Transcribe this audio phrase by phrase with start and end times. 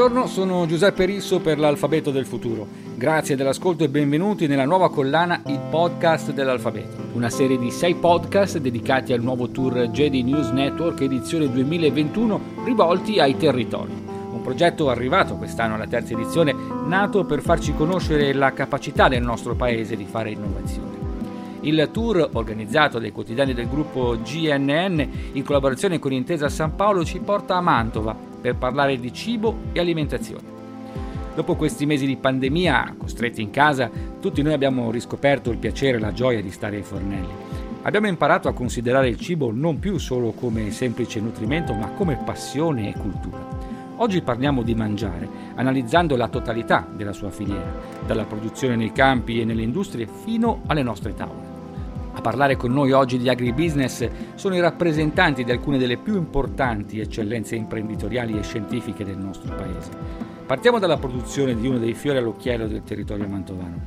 [0.00, 2.66] Buongiorno, sono Giuseppe Risso per l'Alfabeto del Futuro.
[2.94, 8.56] Grazie dell'ascolto e benvenuti nella nuova collana Il Podcast dell'Alfabeto, una serie di sei podcast
[8.56, 13.92] dedicati al nuovo tour Jedi News Network edizione 2021 rivolti ai territori.
[14.32, 16.54] Un progetto arrivato quest'anno alla terza edizione,
[16.86, 20.89] nato per farci conoscere la capacità del nostro paese di fare innovazione.
[21.62, 27.18] Il tour, organizzato dai quotidiani del gruppo GNN in collaborazione con Intesa San Paolo, ci
[27.18, 30.58] porta a Mantova per parlare di cibo e alimentazione.
[31.34, 36.00] Dopo questi mesi di pandemia, costretti in casa, tutti noi abbiamo riscoperto il piacere e
[36.00, 37.28] la gioia di stare ai fornelli.
[37.82, 42.88] Abbiamo imparato a considerare il cibo non più solo come semplice nutrimento, ma come passione
[42.88, 43.58] e cultura.
[43.96, 49.44] Oggi parliamo di mangiare, analizzando la totalità della sua filiera, dalla produzione nei campi e
[49.44, 51.49] nelle industrie fino alle nostre tavole.
[52.20, 57.00] A parlare con noi oggi di agribusiness sono i rappresentanti di alcune delle più importanti
[57.00, 59.90] eccellenze imprenditoriali e scientifiche del nostro paese.
[60.44, 63.80] Partiamo dalla produzione di uno dei fiori all'occhiello del territorio mantovano.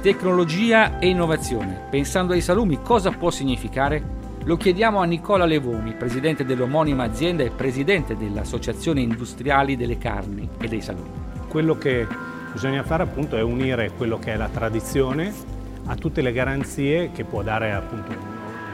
[0.00, 1.82] Tecnologia e innovazione.
[1.90, 4.02] Pensando ai salumi, cosa può significare?
[4.44, 10.66] Lo chiediamo a Nicola Levoni, presidente dell'omonima azienda e presidente dell'Associazione Industriali delle Carni e
[10.66, 11.10] dei Salumi.
[11.46, 12.06] Quello che
[12.54, 17.24] bisogna fare appunto è unire quello che è la tradizione a tutte le garanzie che
[17.24, 18.12] può dare appunto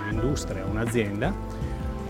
[0.09, 1.33] un'industria, un'azienda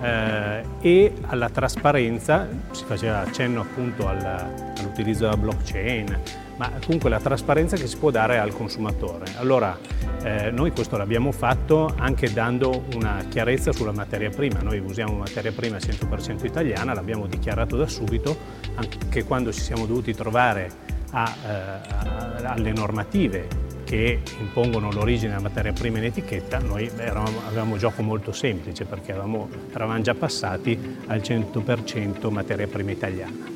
[0.01, 6.21] eh, e alla trasparenza, si faceva accenno appunto all'utilizzo della blockchain,
[6.57, 9.25] ma comunque la trasparenza che si può dare al consumatore.
[9.37, 9.77] Allora
[10.23, 15.53] eh, noi questo l'abbiamo fatto anche dando una chiarezza sulla materia prima, noi usiamo materia
[15.53, 18.37] prima 100% italiana, l'abbiamo dichiarato da subito,
[18.75, 20.71] anche quando ci siamo dovuti trovare
[21.13, 27.75] a, eh, alle normative che impongono l'origine della materia prima in etichetta, noi eravamo, avevamo
[27.75, 33.55] un gioco molto semplice perché eravamo, eravamo già passati al 100% materia prima italiana.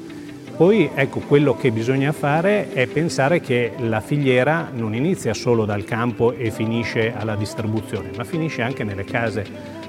[0.56, 5.84] Poi ecco, quello che bisogna fare è pensare che la filiera non inizia solo dal
[5.84, 9.44] campo e finisce alla distribuzione, ma finisce anche nelle case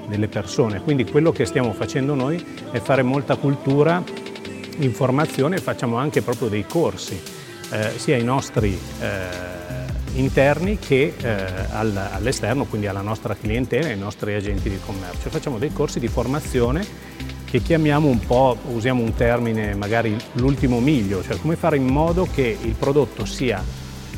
[0.08, 0.80] delle persone.
[0.80, 4.02] Quindi quello che stiamo facendo noi è fare molta cultura,
[4.78, 7.20] informazione, facciamo anche proprio dei corsi,
[7.70, 9.61] eh, sia ai nostri eh,
[10.14, 15.30] interni che eh, all'esterno, quindi alla nostra clientela e ai nostri agenti di commercio.
[15.30, 16.84] Facciamo dei corsi di formazione
[17.44, 22.26] che chiamiamo un po', usiamo un termine magari l'ultimo miglio, cioè come fare in modo
[22.32, 23.62] che il prodotto sia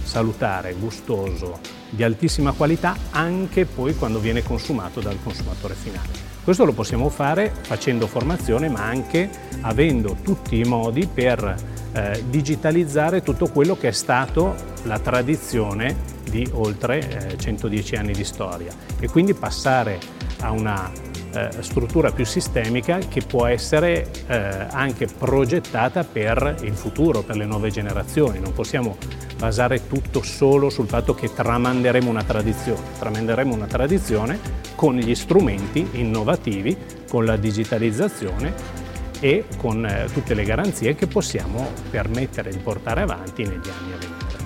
[0.03, 1.59] salutare, gustoso,
[1.91, 6.33] di altissima qualità anche poi quando viene consumato dal consumatore finale.
[6.45, 9.31] Questo lo possiamo fare facendo formazione ma anche
[9.63, 11.57] avendo tutti i modi per
[11.93, 18.25] eh, digitalizzare tutto quello che è stato la tradizione di oltre eh, 110 anni di
[18.25, 19.99] storia e quindi passare
[20.41, 20.91] a una
[21.35, 27.45] eh, struttura più sistemica che può essere eh, anche progettata per il futuro, per le
[27.45, 28.39] nuove generazioni.
[28.39, 28.97] Non possiamo
[29.37, 34.39] basare tutto solo sul fatto che tramanderemo una tradizione, tramanderemo una tradizione
[34.75, 36.77] con gli strumenti innovativi,
[37.09, 38.83] con la digitalizzazione
[39.21, 43.97] e con eh, tutte le garanzie che possiamo permettere di portare avanti negli anni a
[43.99, 44.44] venire.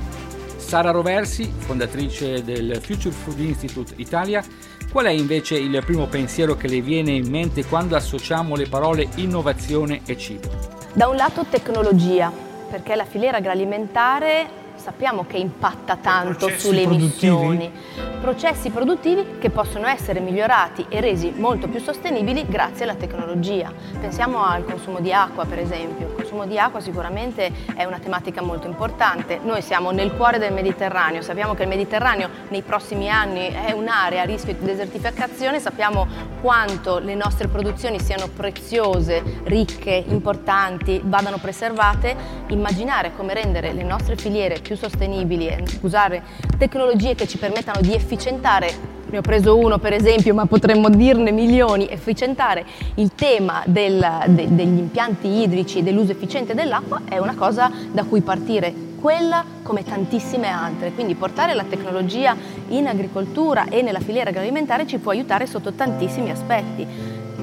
[0.68, 4.44] Sara Roversi, fondatrice del Future Food Institute Italia,
[4.92, 9.08] qual è invece il primo pensiero che le viene in mente quando associamo le parole
[9.14, 10.50] innovazione e cibo?
[10.92, 12.30] Da un lato tecnologia,
[12.70, 17.72] perché la filiera agroalimentare sappiamo che impatta tanto sulle emissioni.
[18.20, 23.72] Processi produttivi che possono essere migliorati e resi molto più sostenibili grazie alla tecnologia.
[23.98, 26.14] Pensiamo al consumo di acqua, per esempio.
[26.28, 29.40] Consumo di acqua sicuramente è una tematica molto importante.
[29.42, 34.20] Noi siamo nel cuore del Mediterraneo, sappiamo che il Mediterraneo nei prossimi anni è un'area
[34.20, 36.06] a rischio di desertificazione, sappiamo
[36.42, 42.14] quanto le nostre produzioni siano preziose, ricche, importanti, vadano preservate.
[42.48, 46.22] Immaginare come rendere le nostre filiere più sostenibili e usare
[46.58, 51.30] tecnologie che ci permettano di efficientare ne ho preso uno per esempio, ma potremmo dirne
[51.30, 52.64] milioni, efficientare
[52.94, 58.04] il tema del, de, degli impianti idrici e dell'uso efficiente dell'acqua è una cosa da
[58.04, 60.92] cui partire, quella come tantissime altre.
[60.92, 62.36] Quindi portare la tecnologia
[62.68, 66.86] in agricoltura e nella filiera agroalimentare ci può aiutare sotto tantissimi aspetti.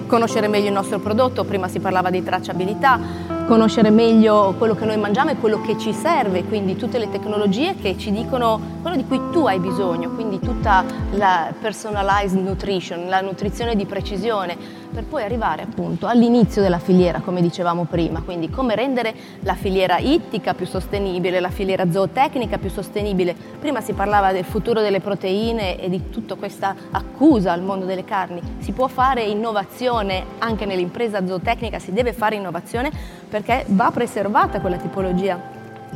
[0.08, 4.98] Conoscere meglio il nostro prodotto, prima si parlava di tracciabilità, conoscere meglio quello che noi
[4.98, 9.06] mangiamo e quello che ci serve, quindi tutte le tecnologie che ci dicono quello di
[9.06, 14.58] cui tu hai bisogno, quindi tutta la personalized nutrition, la nutrizione di precisione,
[14.96, 19.98] per poi arrivare appunto all'inizio della filiera, come dicevamo prima, quindi come rendere la filiera
[19.98, 23.36] ittica più sostenibile, la filiera zootecnica più sostenibile.
[23.60, 28.06] Prima si parlava del futuro delle proteine e di tutta questa accusa al mondo delle
[28.06, 28.42] carni.
[28.60, 32.90] Si può fare innovazione anche nell'impresa zootecnica, si deve fare innovazione
[33.28, 35.38] perché va preservata quella tipologia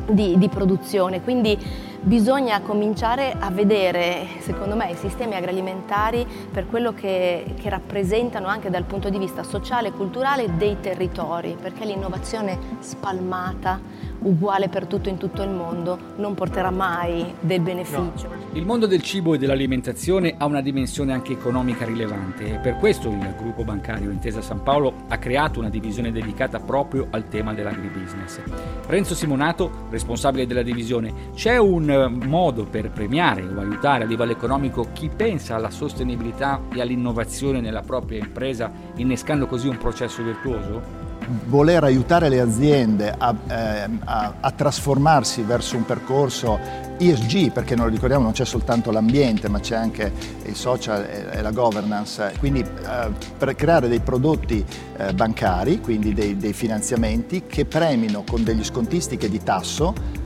[0.08, 1.22] di, di produzione.
[1.22, 1.58] Quindi
[2.02, 8.70] bisogna cominciare a vedere, secondo me, i sistemi agroalimentari per quello che, che, rappresentano anche
[8.70, 13.80] dal punto di vista sociale e culturale dei territori, perché l'innovazione spalmata
[14.20, 18.28] uguale per tutto in tutto il mondo non porterà mai del beneficio.
[18.28, 18.40] No.
[18.54, 23.10] Il mondo del cibo e dell'alimentazione ha una dimensione anche economica rilevante e per questo
[23.10, 28.40] il gruppo bancario Intesa San Paolo ha creato una divisione dedicata proprio al tema dell'agribusiness.
[28.88, 34.32] Renzo Simonato, responsabile della divisione, c'è un eh, modo per premiare o aiutare a livello
[34.32, 41.08] economico chi pensa alla sostenibilità e all'innovazione nella propria impresa, innescando così un processo virtuoso?
[41.46, 46.60] voler aiutare le aziende a, eh, a, a, trasformarsi verso un percorso
[46.98, 50.12] ESG, perché non lo ricordiamo non c'è soltanto l'ambiente, ma c'è anche
[50.46, 54.64] il social e, la governance, quindi eh, per creare dei prodotti
[54.98, 60.18] eh, bancari, quindi dei, dei finanziamenti che premino con degli scontistiche di tasso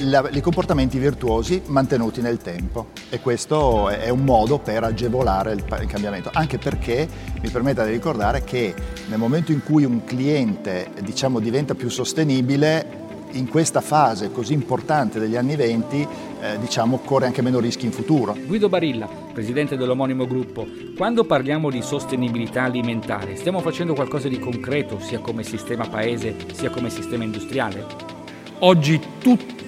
[0.00, 5.64] la, i comportamenti virtuosi mantenuti nel tempo e questo è un modo per agevolare il,
[5.80, 7.08] il cambiamento, anche perché
[7.40, 8.74] mi permetta di ricordare che
[9.08, 13.02] nel momento in cui un cliente diciamo, diventa più sostenibile,
[13.34, 16.08] in questa fase così importante degli anni 20
[16.40, 18.36] eh, diciamo, corre anche meno rischi in futuro.
[18.46, 20.66] Guido Barilla, presidente dell'omonimo gruppo,
[20.96, 26.70] quando parliamo di sostenibilità alimentare stiamo facendo qualcosa di concreto sia come sistema paese sia
[26.70, 27.86] come sistema industriale?
[28.60, 29.00] Oggi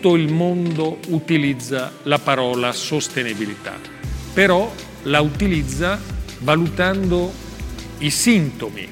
[0.06, 3.76] tutto il mondo utilizza la parola sostenibilità,
[4.32, 4.72] però
[5.02, 6.00] la utilizza
[6.38, 7.32] valutando
[7.98, 8.86] i sintomi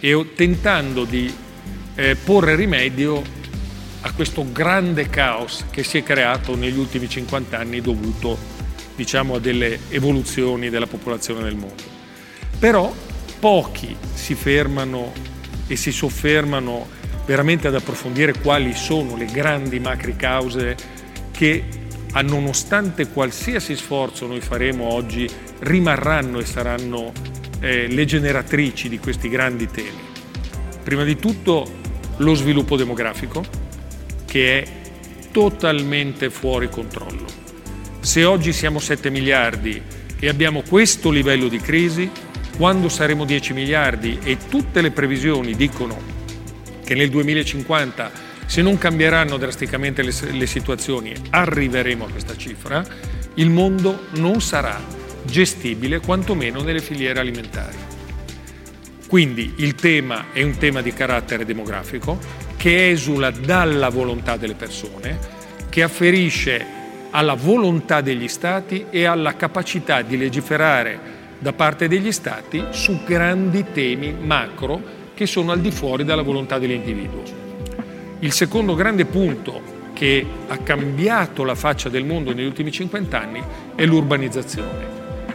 [0.00, 1.30] e tentando di
[1.94, 3.22] eh, porre rimedio
[4.00, 8.38] a questo grande caos che si è creato negli ultimi 50 anni dovuto
[8.94, 11.82] diciamo, a delle evoluzioni della popolazione nel mondo.
[12.58, 12.94] Però
[13.38, 15.12] pochi si fermano
[15.66, 16.88] e si soffermano
[17.26, 20.76] veramente ad approfondire quali sono le grandi macri cause
[21.32, 21.64] che
[22.22, 25.28] nonostante qualsiasi sforzo noi faremo oggi
[25.58, 27.12] rimarranno e saranno
[27.60, 30.04] eh, le generatrici di questi grandi temi.
[30.82, 31.84] Prima di tutto
[32.18, 33.44] lo sviluppo demografico
[34.24, 34.66] che è
[35.30, 37.24] totalmente fuori controllo.
[38.00, 39.82] Se oggi siamo 7 miliardi
[40.18, 42.10] e abbiamo questo livello di crisi,
[42.56, 46.15] quando saremo 10 miliardi e tutte le previsioni dicono
[46.86, 48.12] che nel 2050,
[48.46, 52.86] se non cambieranno drasticamente le, le situazioni, arriveremo a questa cifra,
[53.34, 54.80] il mondo non sarà
[55.24, 57.76] gestibile quantomeno nelle filiere alimentari.
[59.08, 62.20] Quindi il tema è un tema di carattere demografico
[62.56, 65.18] che esula dalla volontà delle persone,
[65.68, 66.64] che afferisce
[67.10, 73.64] alla volontà degli Stati e alla capacità di legiferare da parte degli Stati su grandi
[73.72, 77.22] temi macro che sono al di fuori dalla volontà dell'individuo.
[78.18, 83.42] Il secondo grande punto che ha cambiato la faccia del mondo negli ultimi 50 anni
[83.74, 84.86] è l'urbanizzazione,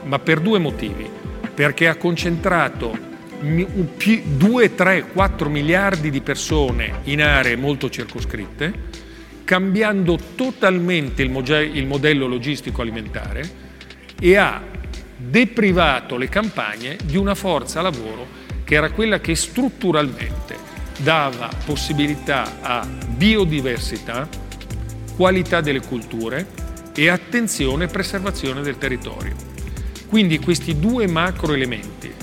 [0.03, 1.09] ma per due motivi.
[1.53, 2.95] Perché ha concentrato
[3.41, 8.71] 2, 3, 4 miliardi di persone in aree molto circoscritte,
[9.43, 13.49] cambiando totalmente il modello logistico alimentare
[14.19, 14.61] e ha
[15.17, 18.40] deprivato le campagne di una forza lavoro
[18.71, 20.55] che era quella che strutturalmente
[20.99, 24.29] dava possibilità a biodiversità,
[25.17, 26.47] qualità delle culture
[26.95, 29.35] e attenzione e preservazione del territorio.
[30.07, 32.13] Quindi questi due macro elementi,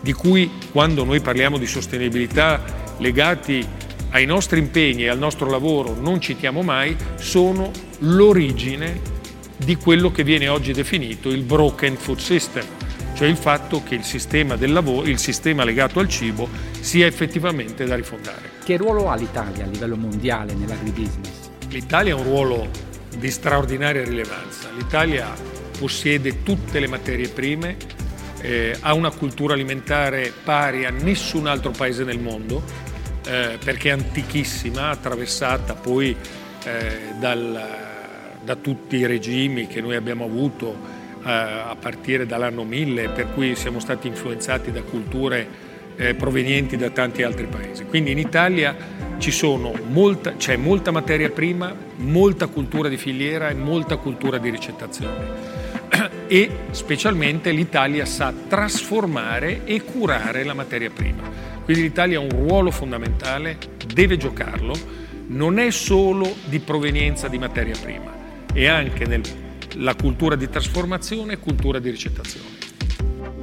[0.00, 3.62] di cui quando noi parliamo di sostenibilità legati
[4.08, 8.98] ai nostri impegni e al nostro lavoro non citiamo mai, sono l'origine
[9.54, 12.64] di quello che viene oggi definito il broken food system,
[13.20, 16.48] cioè il fatto che il sistema del lavoro, il sistema legato al cibo
[16.80, 18.52] sia effettivamente da rifondare.
[18.64, 21.50] Che ruolo ha l'Italia a livello mondiale nell'agribusiness?
[21.68, 22.70] L'Italia ha un ruolo
[23.14, 24.70] di straordinaria rilevanza.
[24.74, 25.34] L'Italia
[25.78, 27.76] possiede tutte le materie prime,
[28.40, 32.62] eh, ha una cultura alimentare pari a nessun altro paese nel mondo,
[33.26, 36.16] eh, perché è antichissima, attraversata poi
[36.64, 37.66] eh, dal,
[38.42, 43.78] da tutti i regimi che noi abbiamo avuto a partire dall'anno 1000, per cui siamo
[43.78, 47.84] stati influenzati da culture eh, provenienti da tanti altri paesi.
[47.84, 48.74] Quindi in Italia
[49.88, 55.58] molta, c'è molta materia prima, molta cultura di filiera e molta cultura di ricettazione.
[56.30, 61.22] E specialmente l'Italia sa trasformare e curare la materia prima.
[61.64, 63.58] Quindi l'Italia ha un ruolo fondamentale,
[63.92, 64.74] deve giocarlo,
[65.26, 68.12] non è solo di provenienza di materia prima,
[68.52, 69.22] è anche nel
[69.76, 72.48] la cultura di trasformazione e cultura di ricettazione.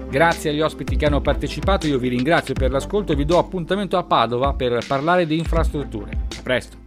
[0.10, 3.98] Grazie agli ospiti che hanno partecipato, io vi ringrazio per l'ascolto e vi do appuntamento
[3.98, 6.12] a Padova per parlare di infrastrutture.
[6.38, 6.87] A presto!